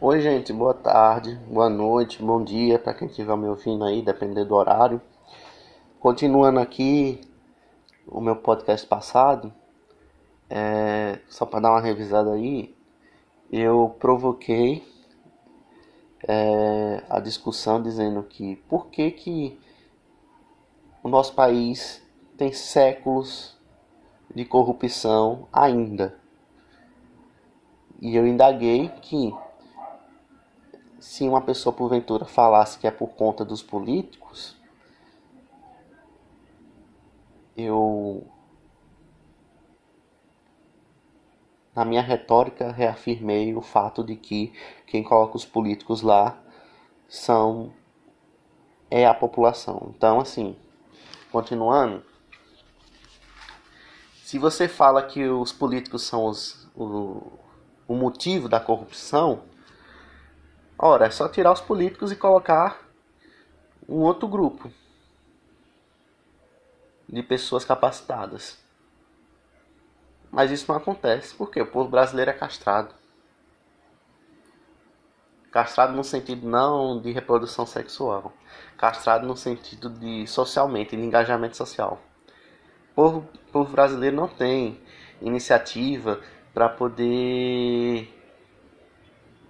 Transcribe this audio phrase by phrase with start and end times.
[0.00, 4.46] Oi, gente, boa tarde, boa noite, bom dia para quem estiver me ouvindo aí, dependendo
[4.46, 5.02] do horário.
[5.98, 7.20] Continuando aqui
[8.06, 9.52] o meu podcast passado,
[10.48, 12.76] é, só para dar uma revisada aí,
[13.50, 14.86] eu provoquei
[16.28, 19.58] é, a discussão dizendo que por que, que
[21.02, 22.00] o nosso país
[22.36, 23.58] tem séculos
[24.32, 26.16] de corrupção ainda.
[28.00, 29.34] E eu indaguei que
[31.08, 34.54] se uma pessoa porventura falasse que é por conta dos políticos,
[37.56, 38.26] eu
[41.74, 44.52] na minha retórica reafirmei o fato de que
[44.86, 46.38] quem coloca os políticos lá
[47.08, 47.72] são
[48.90, 49.94] é a população.
[49.96, 50.54] Então, assim,
[51.32, 52.04] continuando,
[54.24, 57.32] se você fala que os políticos são os, o,
[57.88, 59.42] o motivo da corrupção,
[60.78, 62.88] ora, é só tirar os políticos e colocar
[63.88, 64.70] um outro grupo
[67.08, 68.58] de pessoas capacitadas.
[70.30, 72.94] Mas isso não acontece porque o povo brasileiro é castrado.
[75.50, 78.32] Castrado no sentido não de reprodução sexual,
[78.76, 81.98] castrado no sentido de socialmente, de engajamento social.
[82.92, 84.78] O povo, povo brasileiro não tem
[85.22, 86.20] iniciativa
[86.52, 88.17] para poder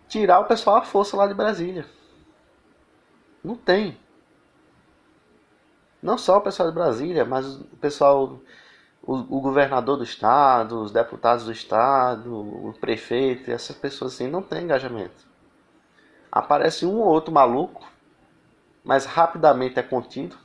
[0.09, 1.87] tirar o pessoal à força lá de Brasília.
[3.45, 3.99] Não tem.
[6.03, 8.41] Não só o pessoal de Brasília, mas o pessoal,
[9.03, 14.43] o, o governador do estado, os deputados do estado, o prefeito, essas pessoas assim não
[14.43, 15.27] tem engajamento.
[16.31, 17.87] Aparece um ou outro maluco,
[18.85, 20.37] mas rapidamente é contido,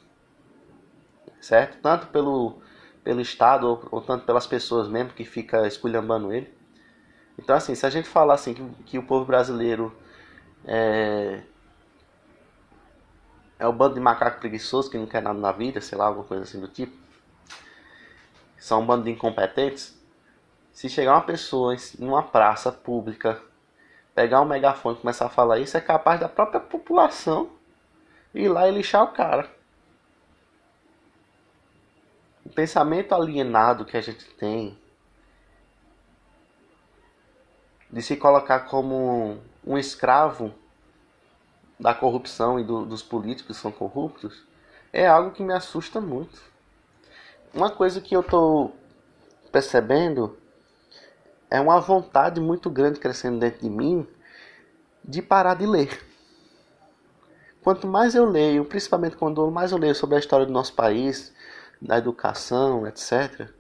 [1.40, 1.80] certo?
[1.82, 2.62] Tanto pelo,
[3.04, 6.52] pelo Estado ou, ou tanto pelas pessoas mesmo que fica esculhambando ele.
[7.38, 9.96] Então, assim, se a gente falar assim que, que o povo brasileiro
[10.66, 11.42] é,
[13.60, 16.26] é o bando de macaco preguiçoso que não quer nada na vida, sei lá, alguma
[16.26, 16.96] coisa assim do tipo,
[18.58, 19.98] são um bando de incompetentes.
[20.72, 23.42] Se chegar uma pessoa em uma praça pública,
[24.16, 27.50] pegar um megafone e começar a falar isso, é capaz da própria população
[28.34, 29.50] ir lá e lixar o cara.
[32.46, 34.78] O pensamento alienado que a gente tem
[37.94, 40.52] de se colocar como um escravo
[41.80, 44.44] da corrupção e do, dos políticos que são corruptos
[44.92, 46.42] é algo que me assusta muito.
[47.54, 48.76] Uma coisa que eu estou
[49.52, 50.36] percebendo
[51.52, 54.08] é uma vontade muito grande crescendo dentro de mim
[55.04, 56.04] de parar de ler.
[57.62, 61.32] Quanto mais eu leio, principalmente quando mais eu leio sobre a história do nosso país,
[61.80, 63.52] da educação, etc.,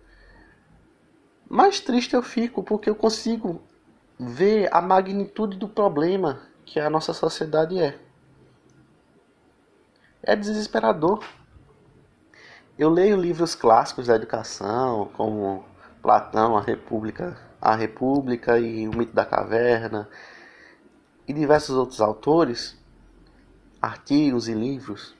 [1.48, 3.62] mais triste eu fico, porque eu consigo
[4.20, 8.00] ver a magnitude do problema que a nossa sociedade é.
[10.22, 11.24] É desesperador.
[12.78, 15.66] Eu leio livros clássicos da educação, como
[16.02, 20.10] Platão, a República, a República e o Mito da Caverna,
[21.28, 22.78] e diversos outros autores,
[23.82, 25.16] artigos e livros.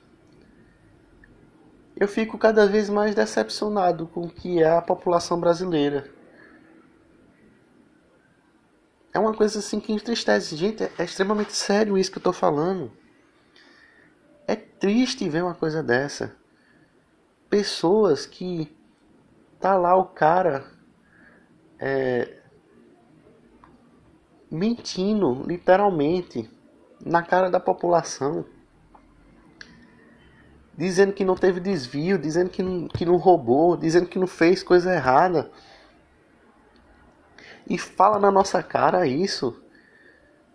[1.96, 6.13] Eu fico cada vez mais decepcionado com o que é a população brasileira
[9.14, 10.56] é uma coisa assim que entristece.
[10.56, 12.90] Gente, é, é extremamente sério isso que eu tô falando.
[14.44, 16.34] É triste ver uma coisa dessa.
[17.48, 18.76] Pessoas que
[19.60, 20.66] tá lá o cara
[21.78, 22.38] é,
[24.50, 26.50] mentindo literalmente
[27.00, 28.44] na cara da população,
[30.76, 34.60] dizendo que não teve desvio, dizendo que não, que não roubou, dizendo que não fez
[34.64, 35.52] coisa errada
[37.68, 39.62] e fala na nossa cara isso,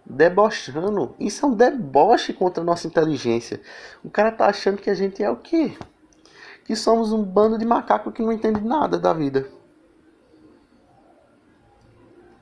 [0.05, 1.15] debochando.
[1.19, 3.61] Isso é um deboche contra a nossa inteligência.
[4.03, 5.77] O cara tá achando que a gente é o quê?
[6.65, 9.49] Que somos um bando de macaco que não entende nada da vida.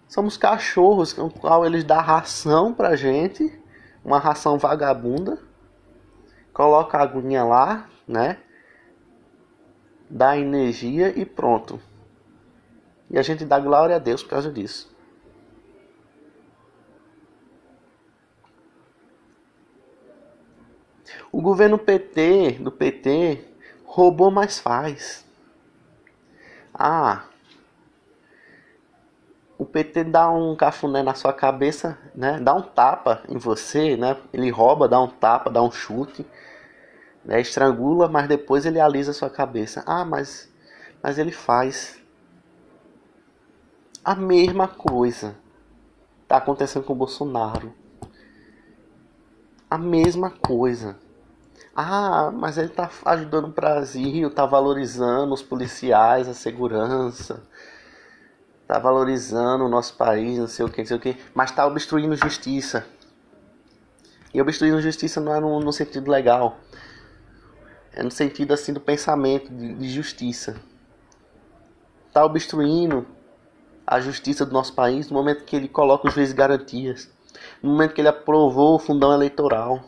[0.07, 3.61] Somos cachorros com qual eles dão ração pra gente,
[4.03, 5.37] uma ração vagabunda.
[6.53, 8.37] Coloca a aguinha lá, né?
[10.09, 11.79] Dá energia e pronto.
[13.09, 14.95] E a gente dá glória a Deus por causa disso.
[21.31, 23.43] O governo PT, do PT,
[23.85, 25.25] roubou, mas faz.
[26.73, 27.25] Ah,
[29.57, 32.39] o PT dá um cafuné na sua cabeça, né?
[32.39, 34.15] Dá um tapa em você, né?
[34.31, 36.25] Ele rouba, dá um tapa, dá um chute,
[37.25, 37.41] né?
[37.41, 39.83] Estrangula, mas depois ele alisa a sua cabeça.
[39.87, 40.51] Ah, mas,
[41.01, 41.99] mas ele faz.
[44.07, 45.35] A mesma coisa
[46.23, 47.73] está acontecendo com o Bolsonaro.
[49.69, 50.95] a mesma coisa.
[51.75, 57.43] Ah, mas ele tá ajudando o Brasil, tá valorizando os policiais, a segurança,
[58.65, 61.67] tá valorizando o nosso país, não sei o que, não sei o que, mas tá
[61.67, 62.87] obstruindo justiça.
[64.33, 66.59] E obstruindo justiça não é no, no sentido legal,
[67.91, 70.55] é no sentido assim do pensamento de, de justiça.
[72.13, 73.05] Tá obstruindo
[73.87, 77.09] a justiça do nosso país no momento que ele coloca os juízes garantias,
[77.63, 79.83] no momento que ele aprovou o fundão eleitoral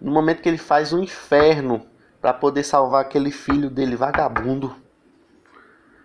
[0.00, 1.86] no momento que ele faz um inferno
[2.20, 4.76] para poder salvar aquele filho dele vagabundo.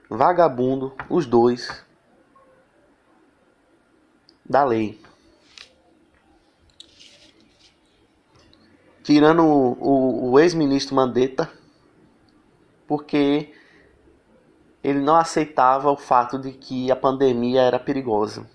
[0.10, 1.84] Vagabundo, os dois.
[4.46, 5.02] Da lei.
[9.04, 11.50] Tirando o, o, o ex-ministro Mandetta,
[12.88, 13.54] porque
[14.84, 18.50] ele não aceitava o fato de que a pandemia era perigosa,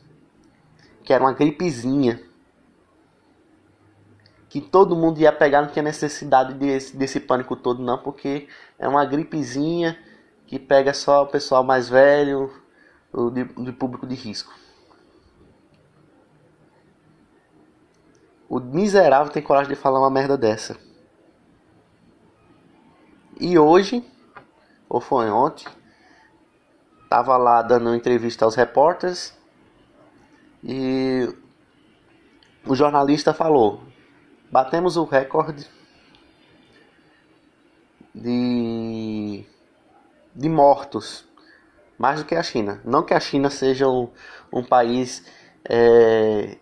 [1.03, 2.23] que era uma gripezinha
[4.49, 8.49] que todo mundo ia pegar, não tinha necessidade desse, desse pânico todo não, porque
[8.79, 9.99] é uma gripezinha
[10.47, 12.51] que pega só o pessoal mais velho,
[13.13, 14.53] o de, de público de risco.
[18.49, 20.79] O miserável tem coragem de falar uma merda dessa.
[23.39, 24.03] E hoje,
[24.89, 25.67] ou foi ontem,
[27.08, 29.37] tava lá dando entrevista aos repórteres
[30.62, 31.34] e
[32.66, 33.82] o jornalista falou:
[34.50, 35.66] batemos o recorde
[38.14, 39.44] de,
[40.34, 41.25] de mortos,
[41.99, 42.81] mais do que a China.
[42.84, 44.08] Não que a China seja um,
[44.52, 45.25] um país
[45.64, 46.58] é,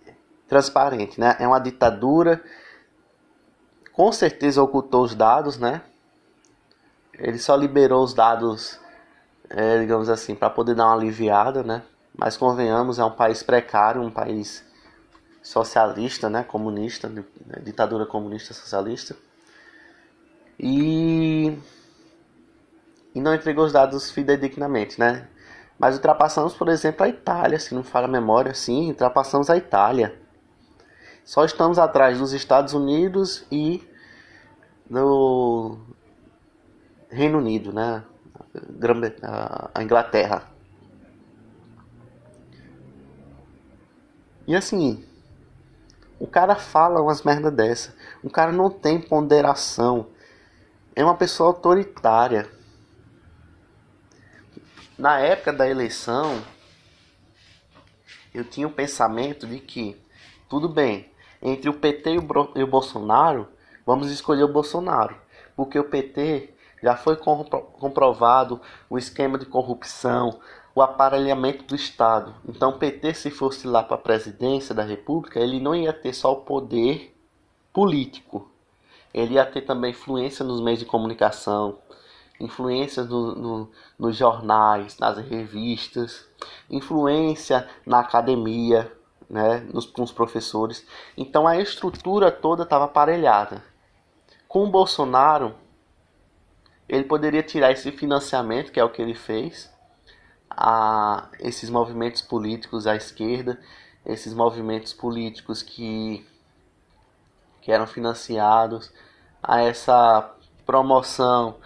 [0.46, 1.36] transparente, né?
[1.40, 2.42] É uma ditadura,
[3.92, 5.82] com certeza ocultou os dados, né?
[7.14, 8.78] Ele só liberou os dados,
[9.50, 11.82] é, digamos assim, para poder dar uma aliviada, né?
[12.16, 14.64] Mas convenhamos, é um país precário, um país
[15.42, 17.24] socialista, né, comunista, né,
[17.62, 19.14] ditadura comunista socialista.
[20.58, 21.56] E,
[23.14, 25.28] e não entregou os dados fidedignamente, né?
[25.78, 30.18] Mas ultrapassamos, por exemplo, a Itália, se não falha a memória, sim, ultrapassamos a Itália.
[31.24, 33.86] Só estamos atrás dos Estados Unidos e
[34.88, 35.76] do
[37.10, 38.02] Reino Unido, né?
[39.74, 40.50] A Inglaterra.
[44.46, 45.04] E assim,
[46.18, 47.94] o cara fala umas merda dessa.
[48.22, 50.08] O cara não tem ponderação.
[50.94, 52.48] É uma pessoa autoritária.
[54.96, 56.42] Na época da eleição,
[58.32, 60.00] eu tinha o pensamento de que,
[60.48, 61.10] tudo bem,
[61.42, 62.14] entre o PT
[62.54, 63.48] e o Bolsonaro,
[63.84, 65.16] vamos escolher o Bolsonaro.
[65.54, 70.38] Porque o PT já foi comprovado o esquema de corrupção,
[70.74, 72.34] o aparelhamento do Estado.
[72.46, 76.12] Então, o PT, se fosse lá para a presidência da República, ele não ia ter
[76.12, 77.16] só o poder
[77.72, 78.50] político,
[79.12, 81.78] ele ia ter também influência nos meios de comunicação,
[82.38, 86.28] influência no, no, nos jornais, nas revistas,
[86.70, 88.92] influência na academia,
[89.28, 90.86] né, nos, com os professores.
[91.16, 93.64] Então, a estrutura toda estava aparelhada.
[94.46, 95.54] Com o Bolsonaro,
[96.88, 99.72] ele poderia tirar esse financiamento, que é o que ele fez,
[100.50, 103.60] a esses movimentos políticos à esquerda,
[104.04, 106.24] esses movimentos políticos que,
[107.60, 108.92] que eram financiados,
[109.42, 110.34] a essa
[110.64, 111.56] promoção,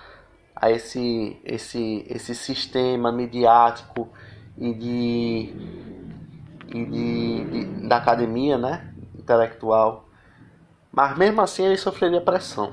[0.56, 4.08] a esse, esse, esse sistema midiático
[4.58, 5.54] e de,
[6.68, 10.08] e de, de da academia né, intelectual.
[10.92, 12.72] Mas mesmo assim ele sofreria pressão,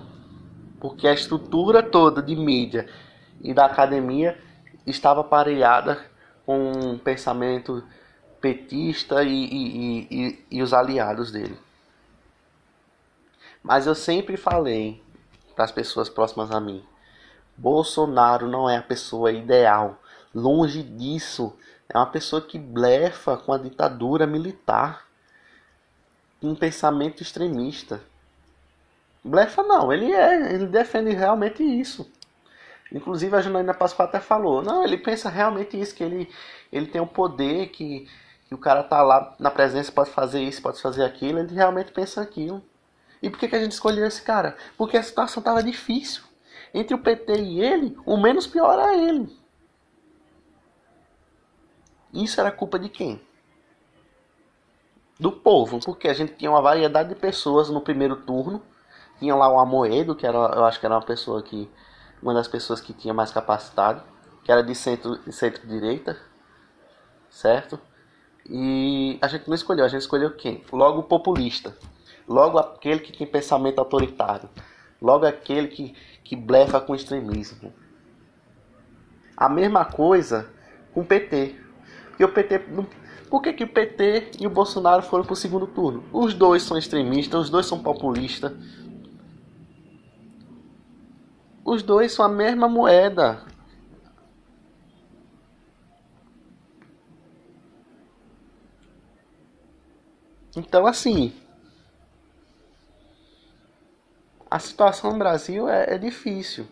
[0.80, 2.88] porque a estrutura toda de mídia
[3.42, 4.40] e da academia
[4.86, 6.06] estava aparelhada
[6.46, 7.84] com um pensamento
[8.40, 11.58] petista e, e, e, e os aliados dele.
[13.62, 15.04] Mas eu sempre falei
[15.56, 16.84] para as pessoas próximas a mim:
[17.58, 20.02] Bolsonaro não é a pessoa ideal.
[20.34, 21.54] Longe disso,
[21.90, 25.08] é uma pessoa que blefa com a ditadura militar,
[26.42, 28.02] um pensamento extremista.
[29.28, 32.10] Blefa não, ele é, ele defende realmente isso.
[32.92, 36.30] Inclusive a Janaína Pascoal até falou, não, ele pensa realmente isso, que ele,
[36.72, 38.08] ele tem o um poder, que,
[38.48, 41.92] que o cara tá lá na presença, pode fazer isso, pode fazer aquilo, ele realmente
[41.92, 42.64] pensa aquilo.
[43.22, 44.56] E por que, que a gente escolheu esse cara?
[44.78, 46.24] Porque a situação tava difícil.
[46.74, 49.36] Entre o PT e ele, o menos pior era ele.
[52.14, 53.22] Isso era culpa de quem?
[55.20, 58.62] Do povo, porque a gente tinha uma variedade de pessoas no primeiro turno.
[59.20, 61.70] Tinha lá o Amoedo, que era, eu acho que era uma pessoa que
[62.22, 64.02] uma das pessoas que tinha mais capacidade,
[64.44, 66.28] que era de centro-direita, centro
[67.30, 67.80] certo?
[68.50, 70.64] E a gente não escolheu, a gente escolheu quem?
[70.72, 71.76] Logo o populista.
[72.28, 74.50] Logo aquele que tem pensamento autoritário.
[75.02, 77.74] Logo aquele que, que blefa com extremismo.
[79.36, 80.50] A mesma coisa
[80.94, 81.56] com o PT.
[82.10, 82.60] Porque o PT.
[83.30, 86.04] Por que, que o PT e o Bolsonaro foram para o segundo turno?
[86.14, 88.54] Os dois são extremistas, os dois são populistas.
[91.68, 93.42] Os dois são a mesma moeda.
[100.56, 101.34] Então, assim,
[104.50, 106.66] a situação no Brasil é, é difícil.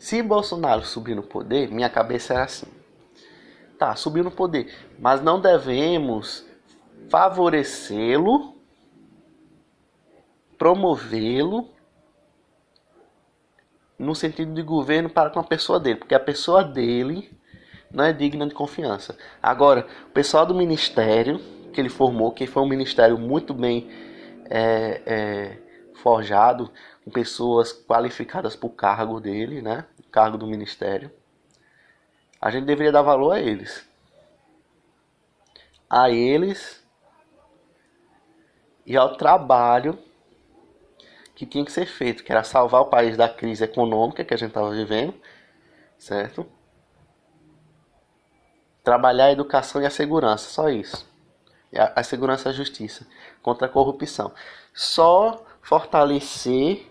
[0.00, 2.66] Se Bolsonaro subir no poder, minha cabeça é assim.
[3.78, 6.44] Tá, subiu no poder, mas não devemos
[7.08, 8.56] favorecê-lo,
[10.58, 11.70] promovê-lo
[13.98, 17.30] no sentido de governo para com a pessoa dele, porque a pessoa dele
[17.90, 19.16] não é digna de confiança.
[19.42, 21.40] Agora, o pessoal do ministério
[21.72, 23.88] que ele formou, que foi um ministério muito bem
[24.50, 25.58] é, é,
[25.94, 26.70] forjado,
[27.04, 29.86] com pessoas qualificadas para o cargo dele, né?
[30.10, 31.10] Cargo do ministério.
[32.40, 33.88] A gente deveria dar valor a eles.
[35.88, 36.82] A eles
[38.84, 39.98] e ao trabalho
[41.42, 44.36] que tinha que ser feito, que era salvar o país da crise econômica que a
[44.36, 45.12] gente estava vivendo,
[45.98, 46.46] certo?
[48.84, 51.04] Trabalhar a educação e a segurança, só isso.
[51.76, 53.08] A, a segurança e a justiça
[53.42, 54.32] contra a corrupção.
[54.72, 56.86] Só fortalecer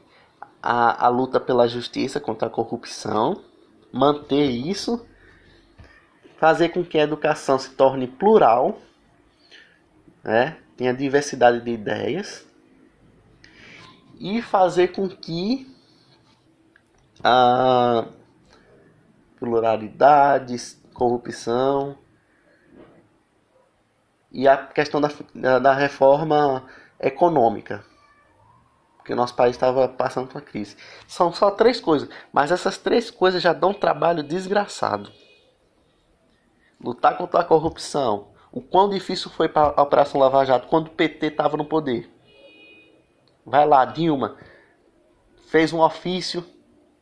[0.62, 3.42] a, a luta pela justiça contra a corrupção,
[3.90, 5.08] manter isso,
[6.36, 8.82] fazer com que a educação se torne plural,
[10.22, 10.58] né?
[10.76, 12.51] tenha diversidade de ideias
[14.22, 15.68] e fazer com que
[17.24, 18.06] a
[19.40, 20.56] pluralidade,
[20.94, 21.98] corrupção
[24.32, 26.68] e a questão da, da reforma
[27.00, 27.84] econômica
[28.98, 30.78] porque o nosso país estava passando por uma crise.
[31.08, 35.12] São só três coisas, mas essas três coisas já dão um trabalho desgraçado.
[36.80, 38.28] Lutar contra a corrupção.
[38.52, 42.21] O quão difícil foi para a Operação Lava Jato quando o PT estava no poder.
[43.46, 44.38] Vai lá, Dilma
[45.52, 46.46] fez um ofício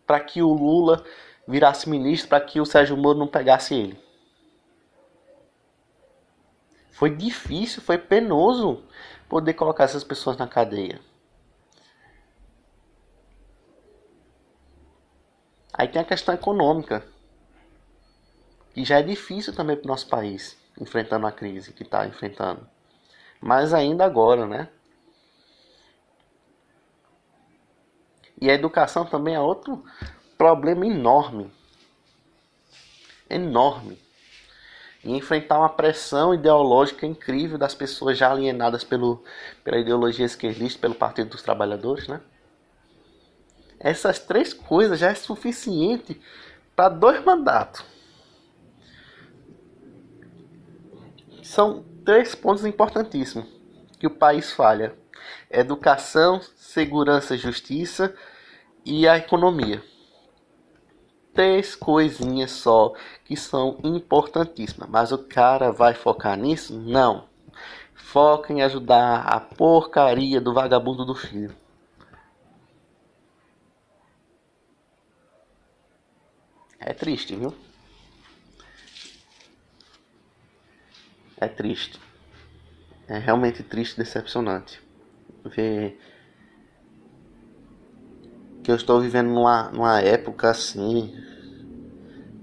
[0.08, 1.06] para que o Lula
[1.48, 4.04] virasse ministro, para que o Sérgio Moro não pegasse ele.
[6.90, 8.84] Foi difícil, foi penoso
[9.30, 11.00] poder colocar essas pessoas na cadeia.
[15.72, 17.06] Aí tem a questão econômica,
[18.74, 22.68] que já é difícil também para o nosso país, enfrentando a crise que está enfrentando.
[23.40, 24.70] Mas ainda agora, né?
[28.42, 29.84] E a educação também é outro
[30.38, 31.52] problema enorme.
[33.30, 34.00] Enorme.
[35.04, 39.24] E enfrentar uma pressão ideológica incrível das pessoas já alienadas pelo,
[39.64, 42.22] pela ideologia esquerdista, pelo Partido dos Trabalhadores, né?
[43.80, 46.20] Essas três coisas já é suficiente
[46.76, 47.84] para dois mandatos.
[51.42, 53.48] São três pontos importantíssimos
[53.98, 54.96] que o país falha:
[55.50, 58.14] educação, segurança, justiça
[58.86, 59.84] e a economia.
[61.34, 66.78] Três coisinhas só que são importantíssimas, mas o cara vai focar nisso?
[66.78, 67.28] Não.
[67.94, 71.56] Foca em ajudar a porcaria do vagabundo do filho.
[76.80, 77.54] É triste, viu?
[81.38, 82.00] É triste.
[83.08, 84.89] É realmente triste e decepcionante.
[85.46, 85.98] Ver
[88.64, 91.14] que eu estou vivendo numa, numa época assim.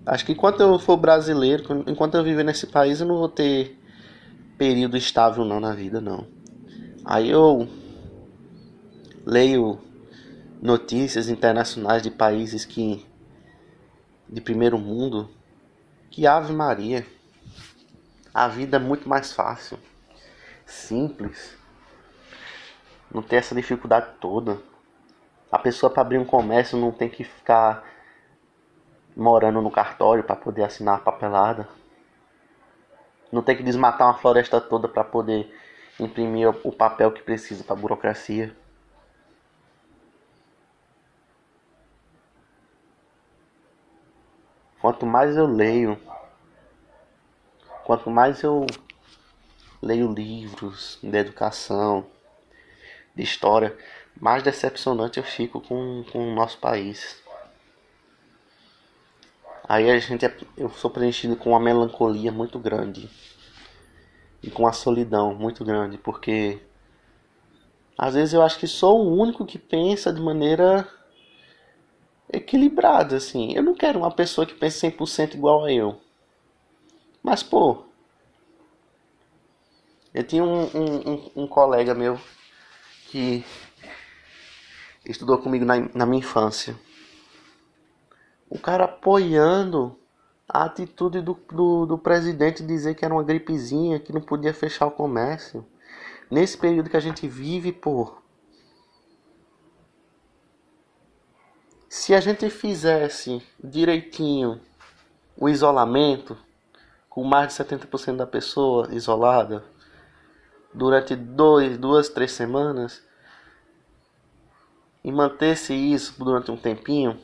[0.04, 3.78] Acho que enquanto eu for brasileiro, enquanto eu viver nesse país, eu não vou ter
[4.56, 6.26] período estável não na vida, não.
[7.04, 7.68] Aí eu
[9.24, 9.78] leio
[10.60, 13.04] notícias internacionais de países que
[14.28, 15.30] de primeiro mundo,
[16.10, 17.06] que Ave Maria.
[18.34, 19.78] A vida é muito mais fácil,
[20.66, 21.55] simples.
[23.16, 24.61] Não tem essa dificuldade toda.
[25.50, 27.82] A pessoa para abrir um comércio não tem que ficar
[29.16, 31.66] morando no cartório para poder assinar a papelada.
[33.32, 35.50] Não tem que desmatar uma floresta toda para poder
[35.99, 38.54] imprimir o papel que precisa para burocracia.
[44.78, 45.99] Quanto mais eu leio,
[47.82, 48.66] quanto mais eu
[49.80, 52.06] leio livros de educação,
[53.16, 53.76] de história,
[54.20, 57.20] mais decepcionante eu fico com, com o nosso país.
[59.68, 63.11] Aí a gente é, eu sou preenchido com uma melancolia muito grande.
[64.42, 66.61] e com a solidão muito grande, porque
[67.99, 70.87] às vezes eu acho que sou o único que pensa de maneira
[72.32, 73.54] equilibrada, assim.
[73.54, 76.00] Eu não quero uma pessoa que pense 100% igual a eu.
[77.23, 77.85] Mas, pô,
[80.14, 82.20] eu tinha um, um, um, um colega meu
[83.16, 83.42] que
[85.06, 86.76] estudou comigo na, na minha infância.
[88.46, 89.99] O cara apoiando
[90.46, 94.85] a atitude do, do, do presidente dizer que era uma gripezinha, que não podia fechar
[94.85, 95.64] o comércio.
[96.30, 98.12] Nesse período que a gente vive, pô.
[101.88, 104.61] Se a gente fizesse direitinho
[105.38, 106.37] o isolamento,
[107.08, 109.64] com mais de 70% da pessoa isolada,
[110.75, 113.05] durante dois, duas, três semanas,
[115.06, 117.16] e mantesse isso durante um tempinho,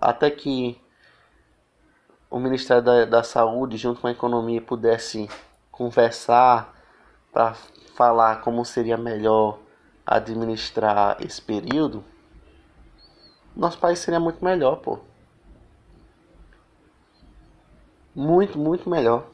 [0.00, 0.80] até que
[2.30, 5.28] o Ministério da, da Saúde, junto com a economia, pudesse
[5.68, 6.72] conversar
[7.32, 7.54] para
[7.96, 9.58] falar como seria melhor
[10.06, 12.04] administrar esse período,
[13.56, 15.00] nosso país seria muito melhor, pô.
[18.14, 19.26] Muito, muito melhor.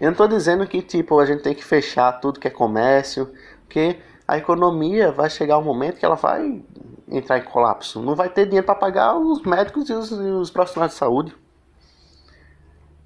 [0.00, 3.34] Eu não estou dizendo que tipo a gente tem que fechar tudo que é comércio,
[3.64, 6.62] porque a economia vai chegar um momento que ela vai
[7.08, 8.00] entrar em colapso.
[8.00, 11.36] Não vai ter dinheiro para pagar os médicos e os, e os profissionais de saúde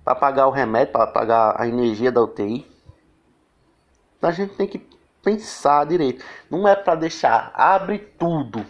[0.04, 2.70] para pagar o remédio, para pagar a energia da UTI.
[4.18, 4.86] Então a gente tem que
[5.22, 6.22] pensar direito.
[6.50, 8.62] Não é para deixar, abre tudo.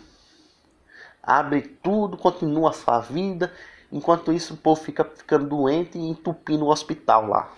[1.21, 3.53] Abre tudo, continua a sua vida.
[3.91, 7.51] Enquanto isso, o povo fica ficando doente e entupindo o hospital lá.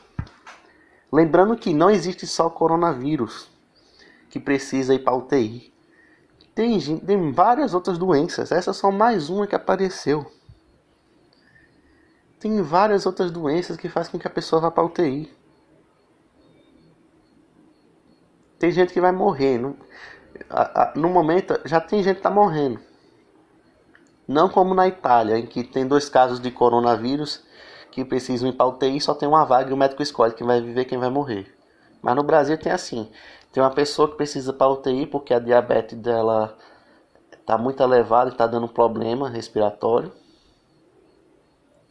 [1.13, 3.55] Lembrando que não existe só coronavírus
[4.31, 5.73] que precisa ir para UTI.
[6.55, 8.51] Tem, tem várias outras doenças.
[8.51, 10.27] Essa é só mais uma que apareceu
[12.39, 15.33] tem várias outras doenças que fazem com que a pessoa vá para UTI.
[18.59, 19.59] Tem gente que vai morrer.
[19.59, 19.77] No,
[20.95, 22.79] no momento, já tem gente que está morrendo.
[24.29, 27.45] Não como na Itália, em que tem dois casos de coronavírus
[27.91, 30.61] que precisam ir para UTI só tem uma vaga e o médico escolhe quem vai
[30.61, 31.53] viver quem vai morrer.
[32.03, 33.11] Mas no Brasil tem assim:
[33.57, 36.59] tem uma pessoa que precisa para UTI porque a diabetes dela
[37.33, 40.13] está muito elevada e está dando problema respiratório.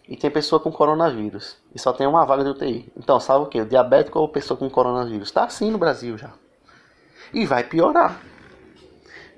[0.08, 1.58] E tem pessoa com coronavírus.
[1.74, 2.94] E só tem uma vaga de UTI.
[2.96, 3.60] Então, sabe o que?
[3.60, 5.30] O diabético ou pessoa com coronavírus?
[5.30, 6.34] Está assim no Brasil já.
[7.34, 8.22] E vai piorar.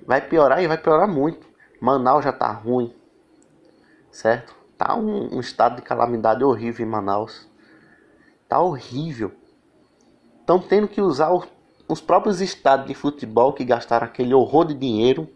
[0.06, 1.48] Vai piorar e vai piorar muito.
[1.80, 2.94] Manaus já tá ruim.
[4.12, 4.54] Certo?
[4.78, 7.48] Tá um, um estado de calamidade horrível em Manaus.
[8.50, 9.32] Tá horrível.
[10.42, 11.48] Estão tendo que usar os,
[11.88, 15.28] os próprios estados de futebol que gastaram aquele horror de dinheiro.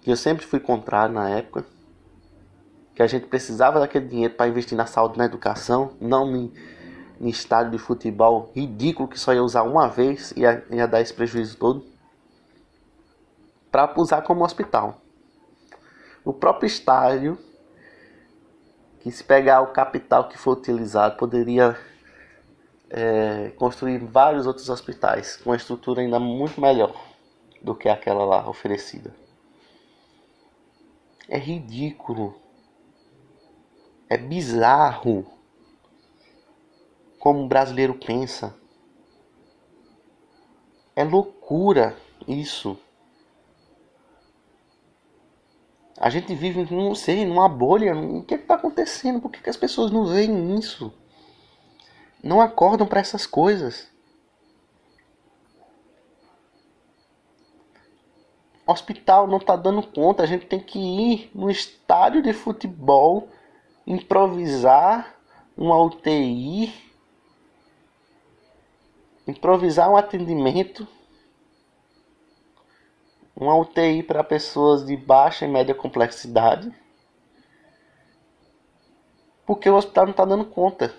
[0.00, 1.64] Que eu sempre fui contrário na época
[3.00, 6.52] que a gente precisava daquele dinheiro para investir na saúde na educação, não em,
[7.18, 11.00] em estádio de futebol ridículo que só ia usar uma vez e ia, ia dar
[11.00, 11.82] esse prejuízo todo,
[13.70, 15.00] para usar como hospital.
[16.22, 17.38] O próprio estádio,
[18.98, 21.78] que se pegar o capital que for utilizado, poderia
[22.90, 26.94] é, construir vários outros hospitais com uma estrutura ainda muito melhor
[27.62, 29.14] do que aquela lá oferecida.
[31.28, 32.34] É ridículo
[34.10, 35.24] é bizarro
[37.20, 38.52] como o brasileiro pensa.
[40.96, 42.76] É loucura isso.
[45.96, 47.94] A gente vive, não sei, numa bolha.
[47.94, 49.20] O que é está acontecendo?
[49.20, 50.92] Por que, que as pessoas não veem isso?
[52.22, 53.90] Não acordam para essas coisas.
[58.66, 60.22] Hospital não está dando conta.
[60.22, 63.28] A gente tem que ir no estádio de futebol
[63.86, 65.16] improvisar
[65.56, 66.72] uma UTI,
[69.26, 70.86] improvisar um atendimento,
[73.34, 76.72] uma UTI para pessoas de baixa e média complexidade,
[79.44, 80.94] porque o hospital não está dando conta.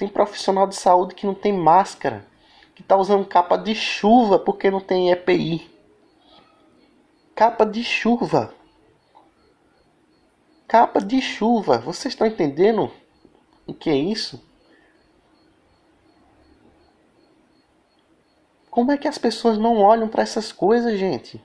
[0.00, 2.26] Tem profissional de saúde que não tem máscara,
[2.74, 5.70] que está usando capa de chuva porque não tem EPI.
[7.36, 8.52] Capa de chuva
[10.70, 11.78] capa de chuva.
[11.78, 12.92] Vocês estão entendendo
[13.66, 14.40] o que é isso?
[18.70, 21.42] Como é que as pessoas não olham para essas coisas, gente?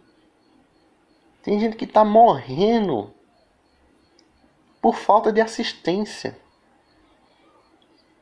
[1.42, 3.12] Tem gente que está morrendo
[4.80, 6.38] por falta de assistência.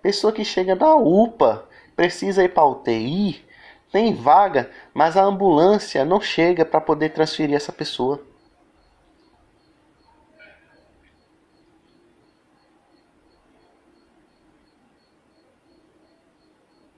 [0.03, 3.41] Pessoa que chega da UPA, precisa ir para UTI,
[3.89, 8.21] tem vaga, mas a ambulância não chega para poder transferir essa pessoa.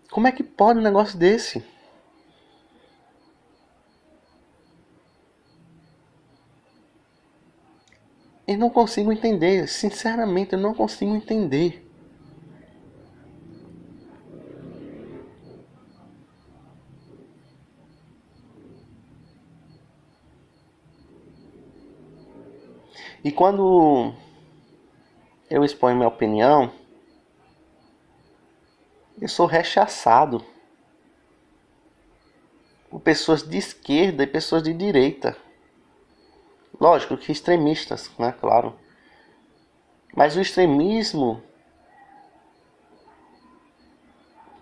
[0.10, 1.64] Como é que pode um negócio desse?
[8.48, 11.85] Eu não consigo entender, sinceramente, eu não consigo entender.
[23.26, 24.14] E quando
[25.50, 26.72] eu exponho minha opinião,
[29.20, 30.46] eu sou rechaçado
[32.88, 35.36] por pessoas de esquerda e pessoas de direita.
[36.80, 38.32] Lógico que extremistas, né?
[38.32, 38.78] Claro.
[40.16, 41.42] Mas o extremismo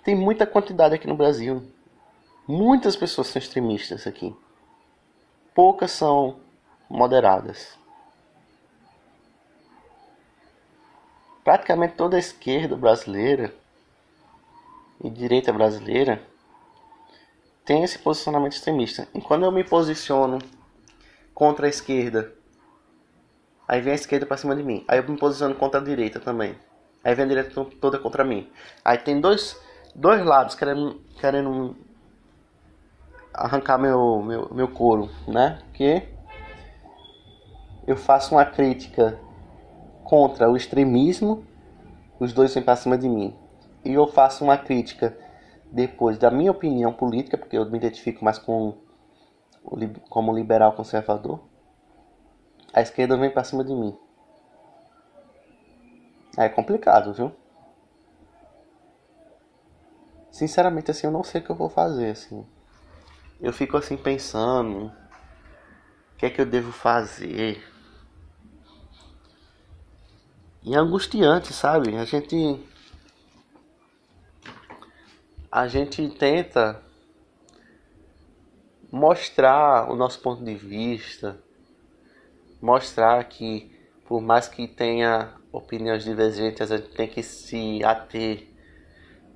[0.05, 1.69] tem muita quantidade aqui no Brasil.
[2.47, 4.33] Muitas pessoas são extremistas aqui.
[5.53, 6.39] Poucas são
[6.89, 7.82] moderadas.
[11.43, 13.53] Praticamente toda a esquerda brasileira
[15.03, 16.21] e direita brasileira
[17.65, 19.07] tem esse posicionamento extremista.
[19.13, 20.39] E quando eu me posiciono
[21.33, 22.31] contra a esquerda.
[23.67, 24.83] Aí vem a esquerda pra cima de mim.
[24.87, 26.57] Aí eu me posiciono contra a direita também.
[27.03, 28.49] Aí vem a direita toda contra mim.
[28.83, 29.59] Aí tem dois,
[29.95, 31.75] dois lados querendo, querendo
[33.33, 35.61] arrancar meu, meu, meu couro, né?
[35.73, 36.07] Que
[37.87, 39.19] eu faço uma crítica
[40.03, 41.45] contra o extremismo,
[42.19, 43.35] os dois vêm pra cima de mim.
[43.83, 45.17] E eu faço uma crítica
[45.71, 48.77] depois da minha opinião política, porque eu me identifico mais com
[50.09, 51.39] como liberal conservador,
[52.73, 53.97] a esquerda vem para cima de mim.
[56.37, 57.31] É complicado, viu?
[60.31, 62.45] Sinceramente, assim, eu não sei o que eu vou fazer, assim.
[63.39, 67.63] Eu fico assim pensando, o que é que eu devo fazer?
[70.65, 71.95] E é angustiante, sabe?
[71.97, 72.57] A gente
[75.51, 76.81] a gente tenta
[78.89, 81.37] mostrar o nosso ponto de vista,
[82.61, 88.47] mostrar que por mais que tenha opiniões divergentes, a gente tem que se ater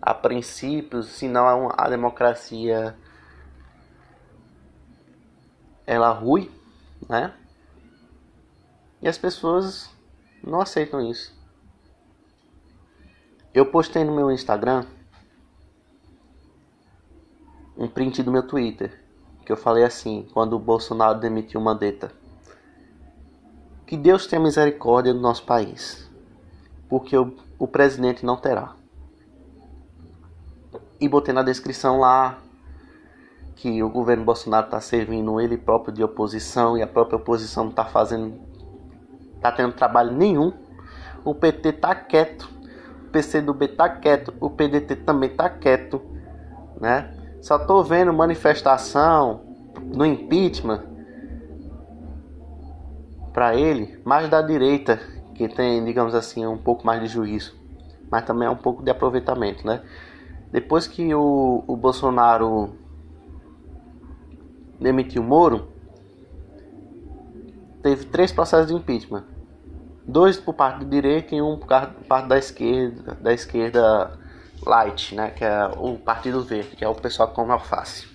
[0.01, 2.97] a princípios, senão a democracia
[5.85, 6.49] ela rui,
[7.09, 7.33] né?
[9.01, 9.96] E as pessoas
[10.43, 11.35] não aceitam isso.
[13.53, 14.85] Eu postei no meu Instagram
[17.77, 19.07] um print do meu Twitter
[19.47, 22.11] que eu falei assim, quando o Bolsonaro demitiu Mandetta.
[23.85, 26.05] Que Deus tenha misericórdia do nosso país,
[26.89, 28.75] porque o, o presidente não terá.
[30.99, 32.39] E botei na descrição lá
[33.55, 37.85] que o governo Bolsonaro está servindo ele próprio de oposição e a própria oposição está
[37.85, 38.37] fazendo,
[39.37, 40.51] está tendo trabalho nenhum.
[41.23, 42.49] O PT está quieto,
[43.05, 46.01] o PCdoB está quieto, o PDT também está quieto,
[46.79, 47.13] né?
[47.41, 49.41] Só tô vendo manifestação
[49.95, 50.83] no impeachment
[53.33, 54.99] para ele, mais da direita,
[55.35, 57.55] que tem, digamos assim, um pouco mais de juízo,
[58.09, 59.81] mas também é um pouco de aproveitamento, né?
[60.51, 62.71] Depois que o, o Bolsonaro
[64.79, 65.67] demitiu o Moro,
[67.81, 69.23] teve três processos de impeachment.
[70.07, 74.17] Dois por parte da direita e um por parte da esquerda, da esquerda
[74.65, 78.07] light, né, que é o Partido Verde, que é o pessoal que come alface.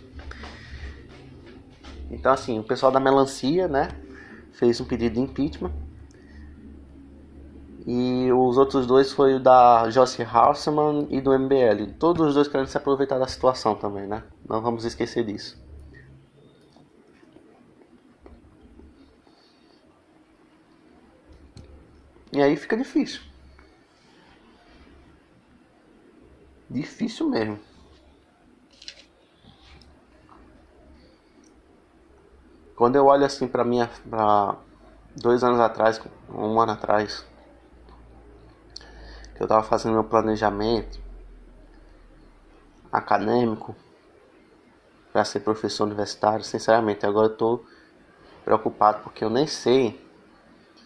[2.11, 3.89] Então assim, o pessoal da melancia, né,
[4.53, 5.73] fez um pedido de impeachment.
[7.85, 11.95] E os outros dois foi o da Joyce Hausman e do MBL.
[11.99, 14.23] Todos os dois querendo se aproveitar da situação também, né?
[14.49, 15.62] Não vamos esquecer disso.
[22.33, 23.21] E aí fica difícil.
[26.71, 27.61] Difícil mesmo.
[32.75, 34.57] Quando eu olho assim para minha, para
[35.15, 37.23] dois anos atrás, um ano atrás,
[39.37, 40.99] que eu estava fazendo meu planejamento
[42.91, 43.77] acadêmico
[45.13, 47.67] para ser professor universitário, sinceramente, agora eu estou
[48.43, 50.01] preocupado porque eu nem sei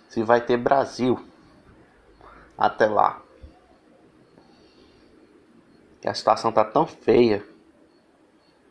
[0.08, 1.24] se vai ter Brasil
[2.58, 3.22] até lá
[6.06, 7.44] que a situação tá tão feia,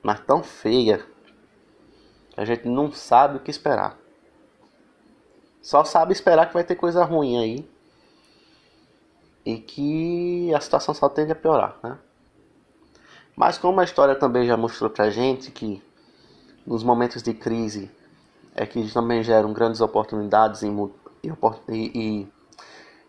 [0.01, 1.05] mas tão feia,
[2.29, 3.97] que a gente não sabe o que esperar.
[5.61, 7.69] Só sabe esperar que vai ter coisa ruim aí.
[9.45, 11.99] E que a situação só tende a piorar, né?
[13.35, 15.83] Mas como a história também já mostrou pra gente que
[16.65, 17.91] nos momentos de crise
[18.55, 20.67] é que também geram grandes oportunidades e,
[21.21, 21.31] e,
[21.69, 22.27] e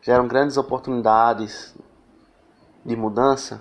[0.07, 1.75] geram grandes oportunidades
[2.85, 3.61] de mudança,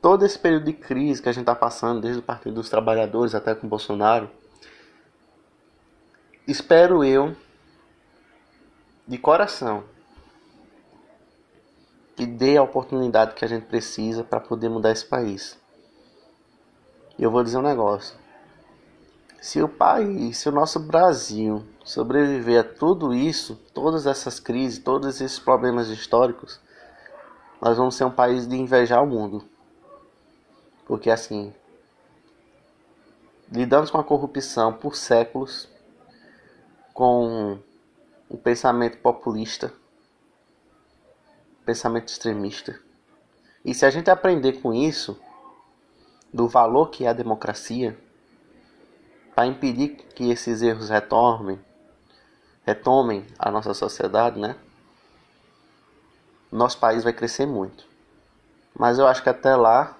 [0.00, 3.34] todo esse período de crise que a gente está passando, desde o Partido dos Trabalhadores
[3.34, 4.30] até com Bolsonaro,
[6.48, 7.36] espero eu,
[9.06, 9.84] de coração,
[12.16, 15.60] que dê a oportunidade que a gente precisa para poder mudar esse país.
[17.18, 18.19] E eu vou dizer um negócio.
[19.40, 25.20] Se o país, se o nosso Brasil sobreviver a tudo isso, todas essas crises, todos
[25.20, 26.60] esses problemas históricos,
[27.60, 29.42] nós vamos ser um país de invejar o mundo.
[30.84, 31.54] Porque assim,
[33.50, 35.68] lidamos com a corrupção por séculos,
[36.92, 37.58] com
[38.28, 39.72] o pensamento populista,
[41.64, 42.78] pensamento extremista.
[43.64, 45.18] E se a gente aprender com isso,
[46.32, 47.98] do valor que é a democracia,
[49.40, 51.58] para impedir que esses erros retornem,
[52.62, 54.54] retomem a nossa sociedade, né?
[56.52, 57.86] Nosso país vai crescer muito.
[58.78, 59.96] Mas eu acho que até lá,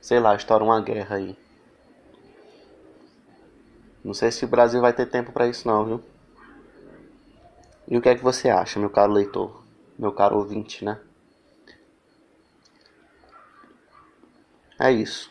[0.00, 1.38] sei lá, estoura uma guerra aí.
[4.02, 6.02] Não sei se o Brasil vai ter tempo para isso não, viu?
[7.86, 9.62] E o que é que você acha, meu caro leitor?
[9.96, 10.98] Meu caro ouvinte, né?
[14.76, 15.30] É isso.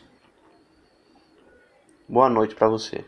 [2.08, 3.04] Boa noite para você.